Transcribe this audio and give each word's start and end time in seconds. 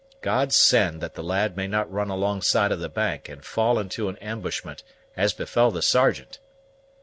God 0.21 0.51
send 0.51 0.99
that 1.01 1.13
the 1.13 1.21
lad 1.21 1.55
may 1.55 1.67
not 1.67 1.91
run 1.93 2.09
alongside 2.09 2.71
of 2.71 2.79
the 2.79 2.89
bank, 2.89 3.29
and 3.29 3.45
fall 3.45 3.77
into 3.77 4.09
an 4.09 4.17
ambushment, 4.17 4.81
as 5.15 5.31
befell 5.31 5.69
the 5.69 5.83
Sergeant!" 5.83 6.39